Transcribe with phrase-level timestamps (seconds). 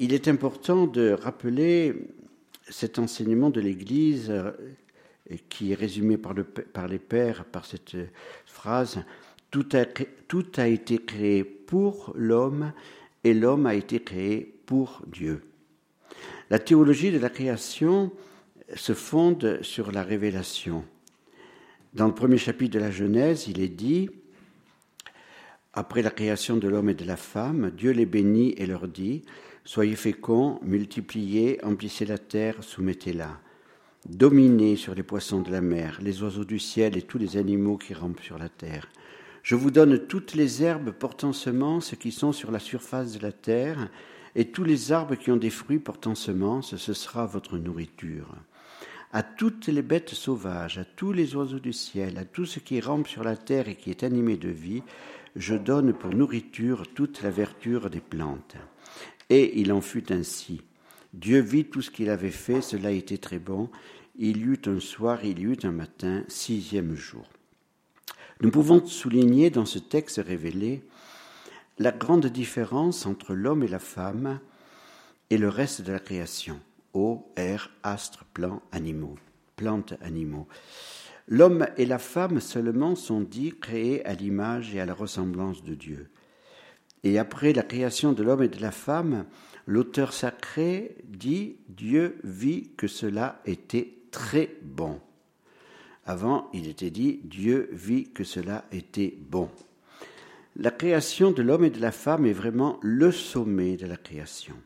[0.00, 1.94] il est important de rappeler
[2.68, 4.32] cet enseignement de l'Église
[5.50, 7.96] qui est résumé par, le, par les pères par cette
[8.46, 9.04] phrase
[9.50, 9.66] tout
[10.56, 12.72] a été créé pour l'homme
[13.24, 15.42] et l'homme a été créé pour Dieu.
[16.48, 18.10] La théologie de la création
[18.74, 20.84] se fonde sur la révélation.
[21.92, 24.08] Dans le premier chapitre de la Genèse, il est dit,
[25.74, 29.22] après la création de l'homme et de la femme, Dieu les bénit et leur dit,
[29.72, 33.38] Soyez féconds, multipliez, emplissez la terre, soumettez-la.
[34.04, 37.78] Dominez sur les poissons de la mer, les oiseaux du ciel et tous les animaux
[37.78, 38.88] qui rampent sur la terre.
[39.44, 43.30] Je vous donne toutes les herbes portant semences qui sont sur la surface de la
[43.30, 43.90] terre,
[44.34, 48.34] et tous les arbres qui ont des fruits portant semences, ce sera votre nourriture.
[49.12, 52.80] À toutes les bêtes sauvages, à tous les oiseaux du ciel, à tout ce qui
[52.80, 54.82] rampe sur la terre et qui est animé de vie,
[55.36, 58.56] je donne pour nourriture toute la verdure des plantes.
[59.30, 60.60] Et il en fut ainsi.
[61.14, 63.70] Dieu vit tout ce qu'il avait fait, cela était très bon.
[64.18, 67.26] Il y eut un soir, il y eut un matin, sixième jour.
[68.42, 70.82] Nous pouvons souligner dans ce texte révélé
[71.78, 74.40] la grande différence entre l'homme et la femme
[75.30, 76.60] et le reste de la création
[76.94, 79.16] eau, air, astres, plants, animaux,
[79.56, 80.48] plantes, animaux.
[81.28, 85.74] L'homme et la femme seulement sont dits créés à l'image et à la ressemblance de
[85.74, 86.10] Dieu.
[87.04, 89.26] Et après la création de l'homme et de la femme,
[89.66, 95.00] l'auteur sacré dit Dieu vit que cela était très bon.
[96.04, 99.48] Avant, il était dit Dieu vit que cela était bon.
[100.56, 104.56] La création de l'homme et de la femme est vraiment le sommet de la création.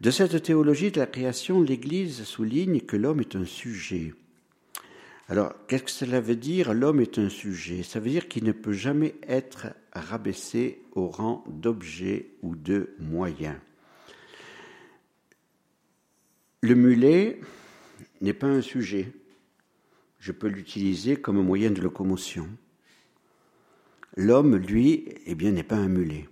[0.00, 4.14] De cette théologie de la création, l'Église souligne que l'homme est un sujet.
[5.32, 6.74] Alors, qu'est-ce que cela veut dire?
[6.74, 7.82] L'homme est un sujet.
[7.82, 13.58] Ça veut dire qu'il ne peut jamais être rabaissé au rang d'objet ou de moyen.
[16.60, 17.40] Le mulet
[18.20, 19.10] n'est pas un sujet
[20.22, 22.48] je peux l'utiliser comme moyen de locomotion.
[24.16, 26.28] L'homme, lui, eh bien, n'est pas un mulet.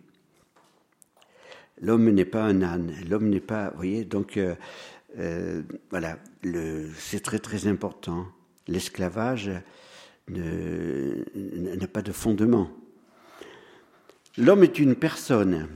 [1.80, 2.94] L'homme n'est pas un âne.
[3.08, 4.54] L'homme n'est pas, vous voyez, donc euh,
[5.18, 6.18] euh, voilà,
[6.94, 8.28] c'est très très important.
[8.70, 9.50] L'esclavage
[10.28, 12.70] n'a pas de fondement.
[14.38, 15.68] L'homme est une personne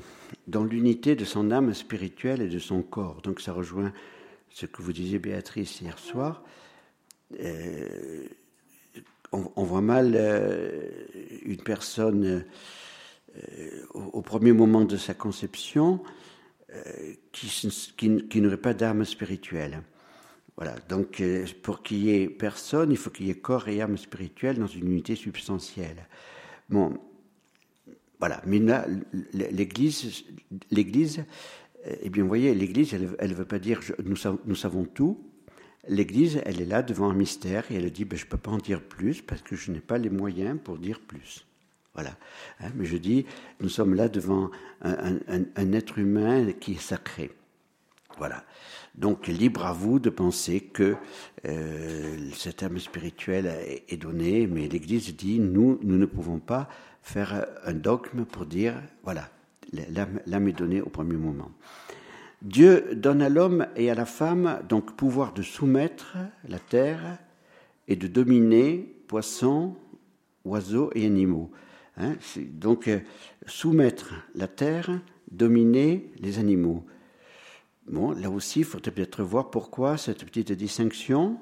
[0.46, 3.20] dans l'unité de son âme spirituelle et de son corps.
[3.22, 3.92] Donc ça rejoint
[4.50, 6.44] ce que vous disiez Béatrice hier soir.
[7.40, 8.28] Euh,
[9.32, 10.88] on, voit mal euh,
[11.42, 12.44] une personne
[13.36, 16.00] euh, au, premier moment de sa conception
[17.32, 19.82] qui, n'aurait pas d'âme spirituelle.
[20.56, 21.22] Voilà, donc
[21.62, 24.68] pour qu'il y ait personne, il faut qu'il y ait corps et âme spirituelle dans
[24.68, 26.06] une unité substantielle.
[26.68, 26.96] Bon,
[28.20, 28.86] voilà, mais là,
[29.32, 30.24] l'Église,
[30.70, 31.24] l'Église,
[32.02, 34.16] eh bien, vous voyez, l'Église, elle ne veut pas dire nous,
[34.46, 35.18] nous savons tout,
[35.88, 38.50] L'Église, elle est là devant un mystère et elle dit ben, Je ne peux pas
[38.50, 41.46] en dire plus parce que je n'ai pas les moyens pour dire plus.
[41.92, 42.16] Voilà.
[42.60, 43.26] Hein, mais je dis
[43.60, 44.50] Nous sommes là devant
[44.82, 47.30] un, être humain qui est sacré.
[48.18, 48.44] Voilà.
[48.94, 50.96] Donc, libre à vous de penser que
[51.46, 53.52] euh, cet âme spirituel
[53.88, 56.68] est, donné, mais l'Église dit Nous, nous ne pouvons pas
[57.02, 59.28] faire un dogme pour dire Voilà,
[60.26, 61.50] l'âme est donnée au premier moment.
[62.44, 67.18] Dieu donne à l'homme et à la femme donc pouvoir de soumettre la terre
[67.88, 69.76] et de dominer poissons,
[70.44, 71.50] oiseaux et animaux.
[71.96, 72.16] Hein.
[72.50, 72.98] donc euh,
[73.46, 75.00] soumettre la terre,
[75.30, 76.84] dominer les animaux.
[77.86, 81.38] Bon, là aussi, il faut peut-être voir pourquoi cette petite distinction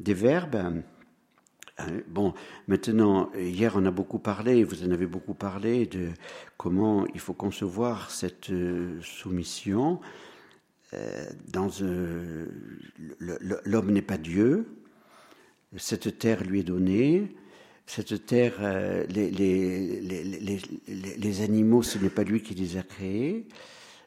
[0.00, 0.56] des verbes.
[0.56, 0.82] Hein.
[2.08, 2.34] Bon,
[2.66, 6.08] maintenant, hier on a beaucoup parlé, vous en avez beaucoup parlé de
[6.56, 10.00] comment il faut concevoir cette euh, soumission.
[10.94, 11.68] Euh, dans
[13.64, 14.66] l'homme n'est pas Dieu,
[15.76, 17.36] cette terre lui est donnée,
[17.86, 20.60] cette terre, euh, les,
[21.42, 23.46] animaux, ce n'est pas lui qui les a créés,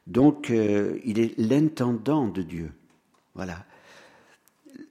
[0.08, 2.72] donc euh, il est l'intendant de Dieu.
[3.36, 3.66] Voilà.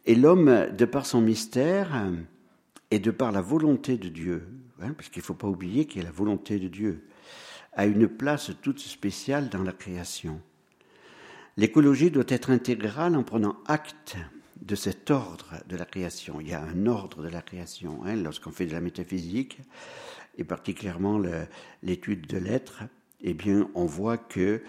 [0.06, 2.10] Et l'homme, de par son mystère
[2.90, 4.48] et de par la volonté de Dieu,
[4.80, 7.06] hein, parce qu'il ne faut pas oublier qu'il y a la volonté de Dieu,
[7.74, 10.40] a une place toute spéciale dans la création.
[11.56, 14.16] L'écologie doit être intégrale en prenant acte
[14.62, 16.40] de cet ordre de la création.
[16.40, 18.00] Il y a un ordre de la création.
[18.04, 19.58] Hein, Lorsqu'on fait de la métaphysique,
[20.38, 21.20] et particulièrement
[21.82, 22.82] l'étude de l'être,
[23.22, 24.62] eh bien, on voit que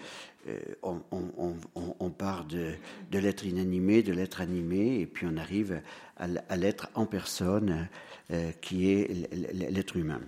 [0.48, 2.74] euh, on, part de,
[3.12, 5.80] l'être inanimé, de l'être animé, et puis on arrive
[6.16, 7.88] à, l'être en personne,
[8.32, 9.28] euh, qui est
[9.70, 10.20] l'être humain.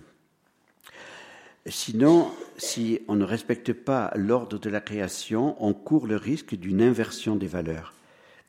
[1.67, 6.81] Sinon, si on ne respecte pas l'ordre de la création, on court le risque d'une
[6.81, 7.93] inversion des valeurs.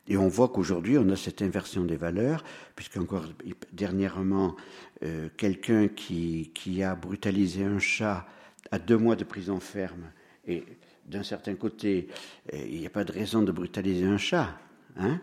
[0.07, 2.43] Et on voit qu'aujourd'hui, on a cette inversion des valeurs,
[2.75, 3.25] puisqu'encore
[3.73, 4.55] dernièrement,
[5.03, 8.25] euh, quelqu'un qui, qui, a brutalisé un chat
[8.71, 10.11] à deux mois de prison ferme,
[10.47, 10.63] et
[11.07, 12.07] d'un certain côté,
[12.53, 14.57] euh, il n'y a pas de raison de brutaliser un chat,
[14.97, 15.21] hein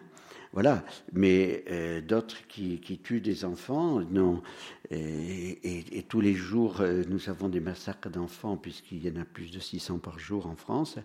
[0.53, 4.41] voilà, mais euh, d'autres qui, tuent des enfants, non.
[4.93, 9.51] Et, tous les jours, euh, nous avons des massacres d'enfants, puisqu'il y en a plus
[9.51, 10.99] de 600 par jour en France.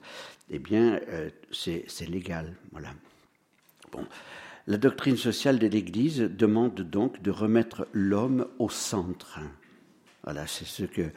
[0.52, 1.00] Eh bien,
[1.52, 2.56] c'est légal.
[2.72, 2.90] Voilà.
[3.92, 4.06] Bon.
[4.68, 9.40] La doctrine sociale de l'Église demande donc de remettre l'homme au centre.
[10.24, 11.10] Voilà, c'est ce que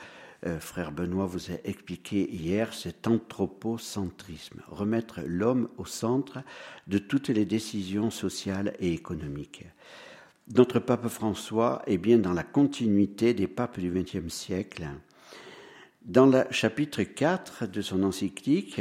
[0.44, 6.40] euh, frère Benoît vous a expliqué hier, cet anthropocentrisme, remettre l'homme au centre
[6.88, 9.64] de toutes les décisions sociales et économiques.
[10.54, 14.88] Notre pape François est bien dans la continuité des papes du XXe siècle.
[16.04, 18.80] Dans le chapitre 4 de son encyclique,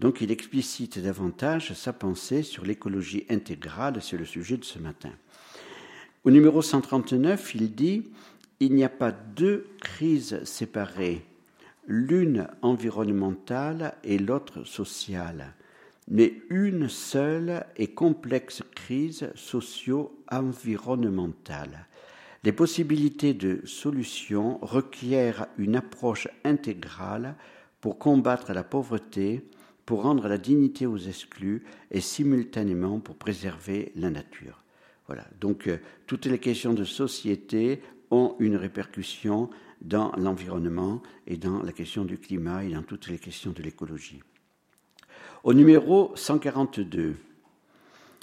[0.00, 5.12] donc il explicite davantage sa pensée sur l'écologie intégrale, c'est le sujet de ce matin.
[6.24, 8.10] Au numéro 139, il dit
[8.66, 11.24] il n'y a pas deux crises séparées,
[11.86, 15.52] l'une environnementale et l'autre sociale,
[16.08, 21.86] mais une seule et complexe crise socio-environnementale.
[22.42, 27.34] Les possibilités de solution requièrent une approche intégrale
[27.80, 29.48] pour combattre la pauvreté,
[29.86, 34.64] pour rendre la dignité aux exclus et simultanément pour préserver la nature.
[35.06, 35.26] Voilà.
[35.40, 37.82] Donc, euh, toutes les questions de société
[38.38, 39.50] une répercussion
[39.80, 44.22] dans l'environnement et dans la question du climat et dans toutes les questions de l'écologie.
[45.42, 47.16] Au numéro 142,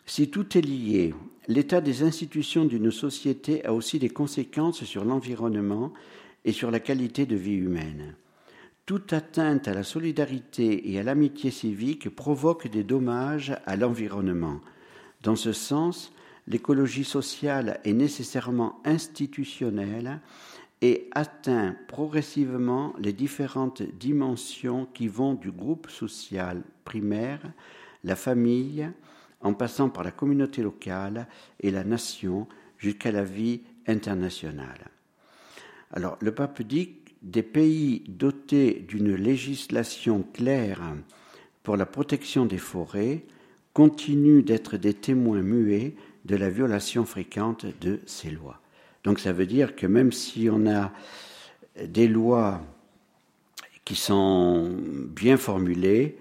[0.06, 1.14] si tout est lié,
[1.48, 5.94] l'état des institutions d'une société a aussi des conséquences sur l'environnement
[6.44, 8.16] et sur la qualité de vie humaine.
[8.86, 14.60] Toute atteinte à la solidarité et à l'amitié civique provoque des dommages à l'environnement.
[15.22, 16.12] Dans ce sens,
[16.52, 20.20] l'écologie sociale est nécessairement institutionnelle
[20.82, 27.40] et atteint progressivement les différentes dimensions qui vont du groupe social primaire,
[28.04, 28.90] la famille,
[29.40, 31.28] en passant par la communauté locale
[31.62, 34.90] et la nation jusqu'à la vie internationale.
[35.92, 40.82] Alors, le pape dit des pays dotés d'une législation claire
[41.64, 43.24] pour la protection des forêts
[43.74, 45.96] continuent d'être des témoins muets
[46.26, 48.60] de la violation fréquente de ces lois.
[49.04, 50.92] Donc ça veut dire que même si on a
[51.84, 52.62] des lois
[53.86, 54.76] qui sont
[55.10, 56.18] bien formulées,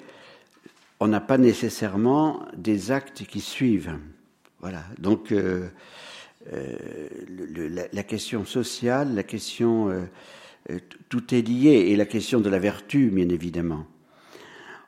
[1.01, 3.97] on n'a pas nécessairement des actes qui suivent.
[4.61, 4.85] Voilà.
[4.99, 5.69] Donc euh,
[6.53, 7.09] euh,
[7.93, 13.11] la, question sociale, la question, euh, tout est lié, et la question de la vertu,
[13.11, 13.87] bien évidemment.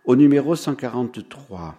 [0.05, 1.77] Au numéro 143,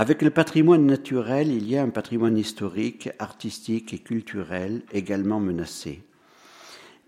[0.00, 6.02] avec le patrimoine naturel, il y a un patrimoine historique, artistique et culturel également menacé.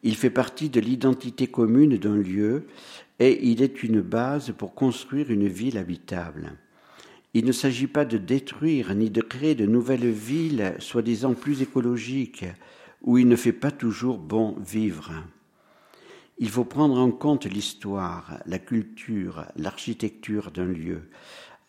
[0.03, 2.67] Il fait partie de l'identité commune d'un lieu
[3.21, 6.55] et il est une base pour construire une ville habitable.
[7.33, 12.45] Il ne s'agit pas de détruire ni de créer de nouvelles villes soi-disant plus écologiques
[13.03, 15.13] où il ne fait pas toujours bon vivre.
[16.39, 21.03] Il faut prendre en compte l'histoire, la culture, l'architecture d'un lieu,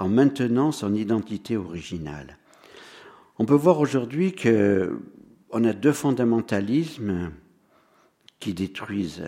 [0.01, 2.38] en maintenant son identité originale.
[3.38, 7.31] On peut voir aujourd'hui qu'on a deux fondamentalismes
[8.39, 9.24] qui détruisent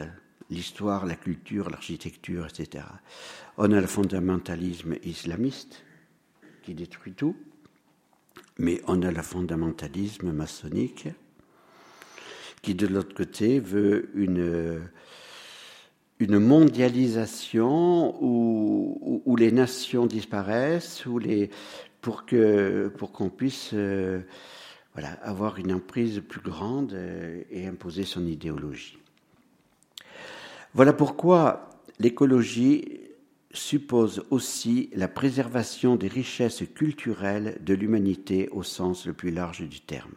[0.50, 2.86] l'histoire, la culture, l'architecture, etc.
[3.58, 5.84] On a le fondamentalisme islamiste
[6.63, 7.36] qui détruit tout,
[8.58, 11.08] mais on a le fondamentalisme maçonnique
[12.63, 14.82] qui, de l'autre côté, veut une
[16.24, 21.50] une mondialisation où, les nations disparaissent, où les,
[22.01, 22.24] pour
[22.98, 24.22] pour qu'on puisse euh,
[24.94, 28.98] voilà, avoir une emprise plus grande euh, et imposer son idéologie.
[30.74, 33.01] Voilà pourquoi l'écologie
[33.51, 39.82] suppose aussi la préservation des richesses culturelles de l'humanité au sens le plus large du
[39.82, 40.15] terme.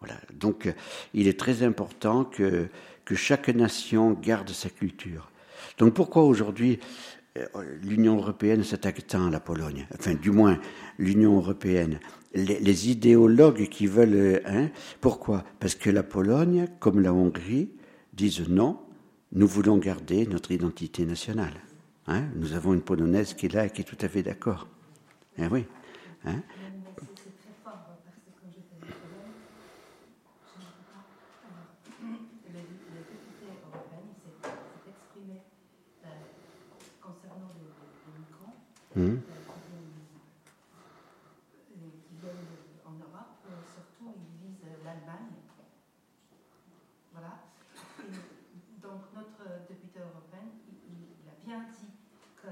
[0.00, 0.14] Voilà.
[0.32, 0.72] Donc,
[1.12, 2.68] il est très important que,
[3.08, 5.30] que chaque nation garde sa culture.
[5.78, 6.78] Donc pourquoi aujourd'hui
[7.38, 7.46] euh,
[7.82, 9.86] l'Union européenne s'attaque tant à la Pologne?
[9.98, 10.60] Enfin, du moins,
[10.98, 12.00] l'Union européenne.
[12.34, 14.42] Les, idéologues qui veulent...
[14.44, 14.68] Hein,
[15.00, 15.42] pourquoi?
[15.58, 17.70] Parce que la Pologne, comme la Hongrie,
[18.12, 18.78] disent non,
[19.32, 21.54] nous voulons garder notre identité nationale.
[22.08, 24.68] Hein nous avons une Polonaise qui est là et qui est tout à fait d'accord.
[25.38, 25.64] Eh oui.
[26.26, 26.42] Hein
[38.98, 39.18] Hmm.
[42.84, 45.38] en Europe, surtout ils visent l'Allemagne.
[47.12, 47.34] Voilà.
[48.82, 50.50] donc notre député européen,
[50.88, 51.92] il, a bien dit
[52.42, 52.48] que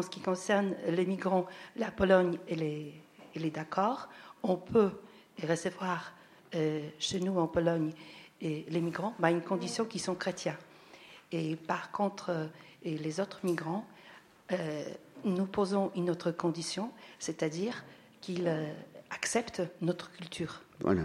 [0.00, 4.08] en ce qui concerne les migrants, la Pologne, est, d'accord.
[4.42, 4.92] On peut
[5.46, 6.14] recevoir
[6.54, 7.92] euh, chez nous en Pologne
[8.40, 10.56] et les migrants, bah, une condition qu'ils sont chrétiens.
[11.32, 12.46] Et par contre, euh,
[12.82, 13.86] les autres migrants,
[14.52, 14.84] euh,
[15.24, 17.84] nous posons une autre condition, c'est-à-dire
[18.22, 18.50] qu'ils
[19.10, 20.62] acceptent notre culture.
[20.80, 21.02] Voilà.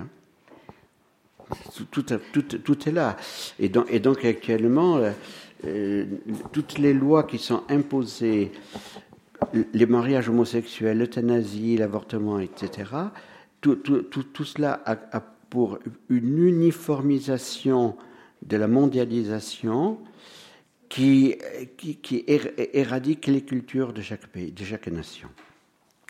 [1.92, 3.18] Tout, est là.
[3.60, 5.02] Et donc actuellement,
[6.52, 8.52] toutes les lois qui sont imposées,
[9.74, 12.92] les mariages homosexuels, l'euthanasie, l'avortement, etc.,
[13.62, 17.96] tout, cela a, pour une uniformisation
[18.44, 19.98] de la mondialisation
[20.90, 21.36] qui,
[21.78, 25.30] qui, éradique les cultures de chaque pays, de chaque nation.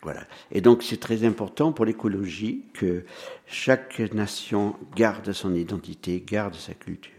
[0.02, 0.26] Voilà.
[0.52, 3.04] Et donc c'est très important pour l'écologie que
[3.46, 7.15] chaque nation garde son identité, garde sa culture.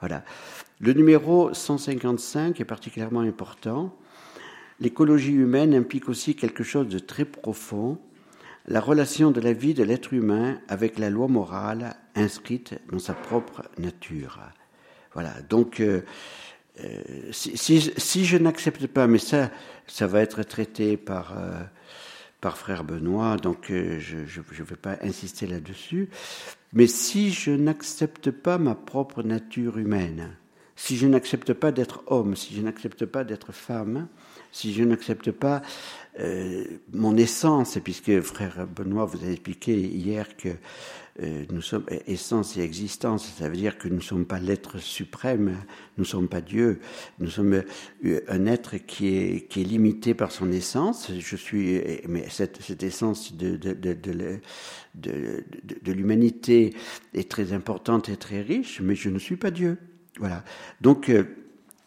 [0.00, 0.24] Voilà.
[0.80, 3.94] Le numéro 155 est particulièrement important.
[4.80, 7.98] L'écologie humaine implique aussi quelque chose de très profond
[8.68, 13.14] la relation de la vie de l'être humain avec la loi morale inscrite dans sa
[13.14, 14.40] propre nature.
[15.14, 16.02] Voilà, donc euh,
[16.84, 17.02] euh,
[17.32, 19.50] si, je n'accepte pas, mais ça,
[19.86, 21.62] ça va être traité par, euh,
[22.42, 26.10] par frère Benoît, donc je ne vais pas insister là-dessus,
[26.72, 30.36] mais si je n'accepte pas ma propre nature humaine,
[30.76, 34.06] si je n'accepte pas d'être homme, si je n'accepte pas d'être femme,
[34.52, 35.62] si je n'accepte pas
[36.18, 40.48] euh, mon essence, puisque frère Benoît vous a expliqué hier que
[41.20, 44.78] euh, nous sommes essence et existence, ça veut dire que nous ne sommes pas l'être
[44.78, 45.56] suprême,
[45.96, 46.80] nous ne sommes pas Dieu,
[47.18, 47.62] nous sommes
[48.04, 51.10] euh, un être qui est, qui est limité par son essence.
[51.18, 53.94] Je suis, mais cette, cette essence de, de, de,
[54.94, 55.44] de,
[55.82, 56.74] de l'humanité
[57.14, 59.78] est très importante et très riche, mais je ne suis pas Dieu.
[60.18, 60.44] Voilà.
[60.80, 61.12] Donc,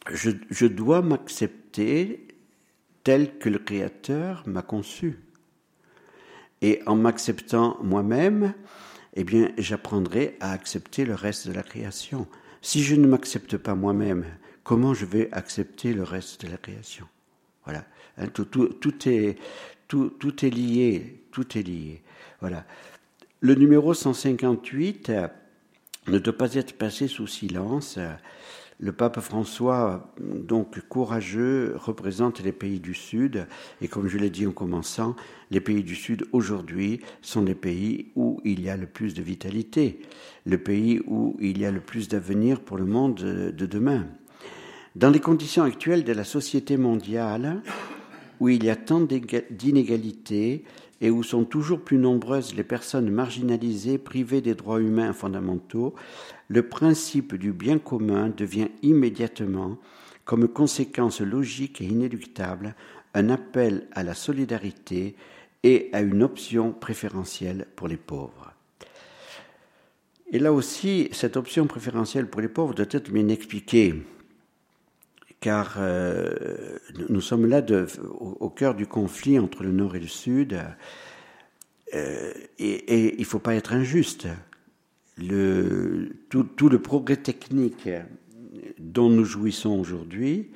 [0.10, 2.28] je, je dois m'accepter
[3.04, 5.20] tel que le Créateur m'a conçu.
[6.62, 8.54] Et en m'acceptant moi-même,
[9.16, 12.28] eh bien, j'apprendrai à accepter le reste de la création.
[12.62, 14.26] Si je ne m'accepte pas moi-même,
[14.64, 17.08] comment je vais accepter le reste de la création?
[17.66, 17.86] Voilà.
[18.18, 18.48] Hein, tout,
[19.10, 19.38] est,
[19.88, 21.24] tout, est lié.
[21.32, 22.02] Tout est lié.
[22.40, 22.66] Voilà.
[23.40, 25.12] Le numéro 158
[26.08, 27.98] ne doit pas être passé sous silence.
[28.84, 33.46] Le pape François, donc courageux, représente les pays du Sud.
[33.80, 35.16] Et comme je l'ai dit en commençant,
[35.52, 39.22] les pays du Sud aujourd'hui sont les pays où il y a le plus de
[39.22, 40.00] vitalité,
[40.48, 44.08] le pays où il y a le plus d'avenir pour le monde de demain.
[44.96, 47.62] Dans les conditions actuelles de la société mondiale,
[48.40, 50.66] où il y a tant d'inégalités
[51.02, 55.96] et où sont toujours plus nombreuses les personnes marginalisées, privées des droits humains fondamentaux,
[56.48, 59.78] le principe du bien commun devient immédiatement,
[60.24, 62.76] comme conséquence logique et inéluctable,
[63.16, 65.16] un appel à la solidarité
[65.64, 68.54] et à une option préférentielle pour les pauvres.
[70.32, 73.96] Et là aussi, cette option préférentielle pour les pauvres doit être bien expliquée,
[75.42, 76.78] car euh,
[77.10, 77.62] nous sommes là
[78.20, 80.62] au, cœur du conflit entre le Nord et le Sud,
[81.94, 84.28] euh, et, il ne faut pas être injuste
[86.30, 87.90] tout, le progrès technique
[88.80, 90.52] dont nous jouissons aujourd'hui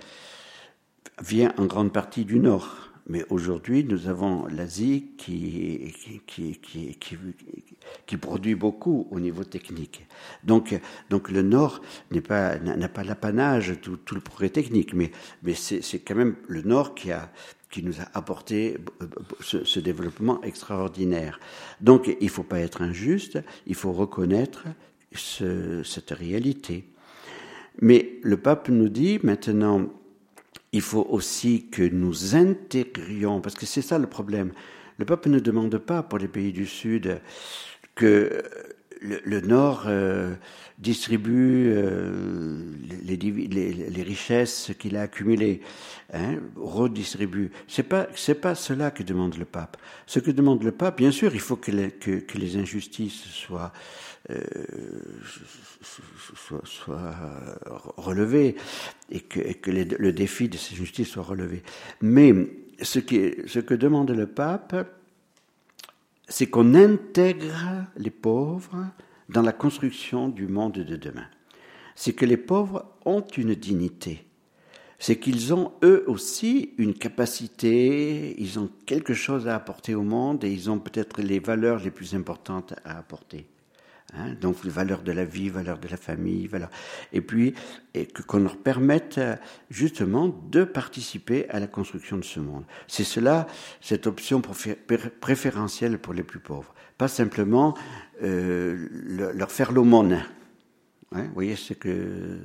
[1.21, 2.91] vient en grande partie du Nord.
[3.07, 5.93] Mais aujourd'hui, nous avons l'Asie qui,
[6.25, 6.97] qui, qui,
[8.07, 10.07] qui, produit beaucoup au niveau technique.
[10.43, 10.79] Donc,
[11.11, 11.81] donc le Nord
[12.11, 15.11] n'a pas, l'apanage tout, tout, le progrès technique, mais,
[15.43, 17.31] mais c'est quand même le Nord qui a,
[17.69, 19.07] qui nous a apporté euh,
[19.41, 21.39] ce, développement extraordinaire.
[21.81, 24.63] Donc il ne faut pas être injuste, il faut reconnaître
[25.13, 26.85] ce, cette réalité.
[27.81, 29.91] Mais le pape nous dit maintenant,
[30.75, 34.51] il faut aussi que nous intégrions, parce que c'est ça le problème.
[34.97, 37.21] Le pape ne demande pas pour les pays du Sud
[37.95, 38.43] que
[39.01, 40.35] le, Nord euh,
[40.77, 42.73] distribue euh,
[43.05, 45.61] les, richesses qu'il a accumulées,
[46.13, 47.51] hein, redistribue.
[47.69, 49.77] C'est pas c'est pas cela que demande le pape.
[50.07, 53.71] Ce que demande le pape, bien sûr, il faut que les injustices soient
[54.29, 54.45] euh,
[56.63, 57.13] soient,
[57.97, 58.55] relevées
[59.09, 61.63] et que, le défi de ces injustices soit relevé.
[62.01, 62.33] Mais
[62.81, 64.75] ce, ce que demande le pape,
[66.27, 68.87] c'est qu'on intègre les pauvres
[69.29, 71.27] dans la construction du monde de demain.
[71.95, 74.25] C'est que les pauvres ont une dignité.
[74.97, 80.43] c'est qu'ils ont eux aussi une capacité, ils ont quelque chose à apporter au monde
[80.43, 83.45] et ils ont peut-être les valeurs les plus importantes à apporter.
[84.13, 86.69] Hein, donc les valeurs de la vie, valeurs de la famille, valeurs.
[87.11, 87.53] et puis
[88.27, 89.19] qu'on leur permette
[89.69, 92.63] justement de participer à la construction de ce monde.
[92.87, 93.47] C'est cela,
[93.81, 97.75] cette option préférentielle pour les plus pauvres, pas simplement
[98.21, 98.87] euh,
[99.33, 100.23] leur faire l'aumône.
[101.11, 102.37] Vous voyez ce, que,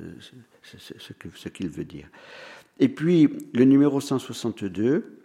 [0.63, 2.07] ce qu'il veut dire.
[2.79, 5.17] Et puis le numéro 162.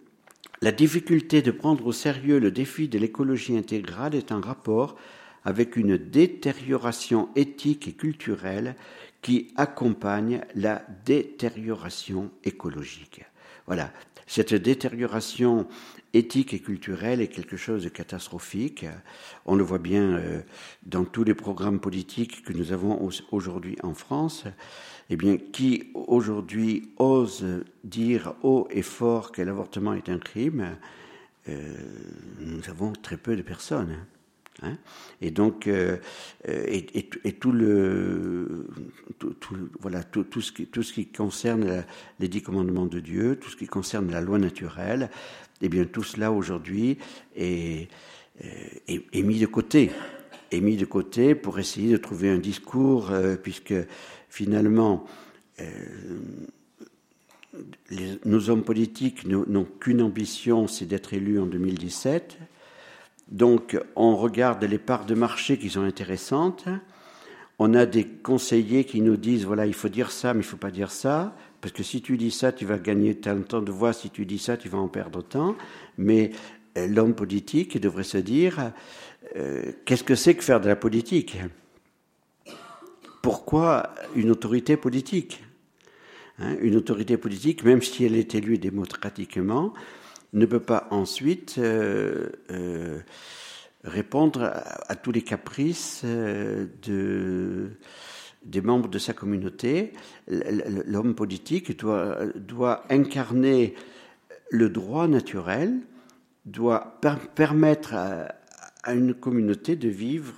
[0.63, 4.95] La difficulté de prendre au sérieux le défi de l'écologie intégrale est en rapport
[5.47, 8.75] avec une détérioration éthique et culturelle
[9.21, 13.23] qui accompagne la détérioration écologique.
[13.65, 13.93] Voilà,
[14.25, 15.65] cette détérioration
[16.13, 18.85] éthique et culturelle est quelque chose de catastrophique.
[19.45, 20.41] On le voit bien euh,
[20.85, 24.43] dans tous les programmes politiques que nous avons aujourd'hui en France.
[25.09, 27.45] Eh bien, qui aujourd'hui ose
[27.85, 30.75] dire haut et fort que l'avortement est un crime
[31.47, 31.73] euh,
[32.41, 33.95] Nous avons très peu de personnes.
[34.63, 34.77] Hein.
[35.21, 35.97] et donc, euh,
[36.47, 38.65] et, tout le,
[39.79, 41.85] voilà, tout, ce qui, concerne
[42.19, 45.11] les dix commandements de Dieu, tout ce qui concerne la loi naturelle,
[45.61, 46.97] eh bien, tout cela aujourd'hui
[47.35, 47.87] est,
[48.87, 49.91] est, mis de côté,
[50.51, 53.75] est mis de côté pour essayer de trouver un discours, euh, puisque
[54.29, 55.05] finalement,
[55.59, 55.65] euh,
[58.25, 62.37] nos hommes politiques n'ont qu'une ambition, c'est d'être élus en 2017
[63.29, 66.65] donc, on regarde les parts de marché qui sont intéressantes.
[67.59, 70.49] On a des conseillers qui nous disent, voilà, il faut dire ça, mais il ne
[70.49, 73.71] faut pas dire ça, parce que si tu dis ça, tu vas gagner tant de
[73.71, 75.55] voix, si tu dis ça, tu vas en perdre autant.
[75.97, 76.31] Mais
[76.77, 78.71] euh, l'homme politique devrait se dire,
[79.35, 81.37] euh, qu'est-ce que c'est que faire de la politique?
[83.21, 85.43] Pourquoi une autorité politique?
[86.39, 89.73] Hein, Une autorité politique, même si elle est élue démocratiquement,
[90.33, 92.99] ne peut pas ensuite euh, euh,
[93.83, 97.71] répondre à, tous les caprices euh, de,
[98.45, 99.93] des membres de sa communauté.
[100.27, 103.75] L'homme politique doit, doit incarner
[104.49, 105.79] le droit naturel,
[106.45, 106.99] doit
[107.35, 108.33] permettre à,
[108.93, 110.33] une communauté de vivre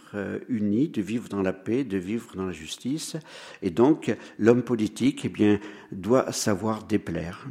[0.48, 3.16] unie, de vivre dans la paix, de vivre dans la justice.
[3.62, 5.60] Et donc, l'homme politique eh bien,
[5.92, 7.48] doit savoir déplaire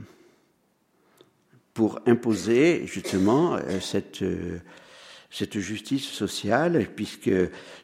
[1.79, 4.59] pour imposer justement euh, cette, euh,
[5.31, 7.31] cette justice sociale, puisque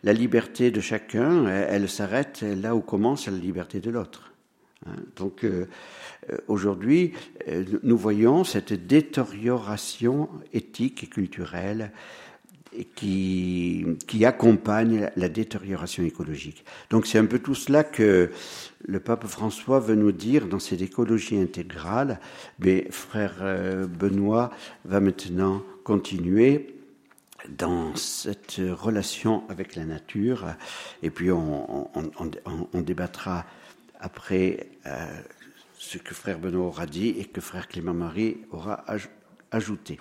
[0.03, 4.33] la liberté de chacun, elle, s'arrête là où commence la liberté de l'autre.
[4.85, 4.97] Hein.
[5.15, 5.69] Donc euh,
[6.49, 7.13] aujourd'hui,
[7.85, 11.93] nous voyons cette détérioration éthique et culturelle
[12.95, 16.65] qui, qui accompagne la détérioration écologique.
[16.91, 18.31] Donc c'est un peu tout cela que
[18.87, 22.21] le pape François veut nous dire dans cette écologie intégrale.
[22.59, 24.51] Mais frère euh, Benoît
[24.85, 26.75] va maintenant continuer
[27.49, 30.47] dans cette relation avec la nature
[31.03, 31.91] et puis on,
[32.75, 33.45] débattra
[34.01, 35.07] après euh,
[35.77, 38.85] ce que frère Benoît aura dit et que frère Clément Marie aura
[39.51, 39.99] ajouté.